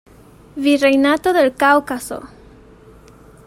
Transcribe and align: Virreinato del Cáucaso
Virreinato 0.55 1.31
del 1.31 1.53
Cáucaso 1.53 2.19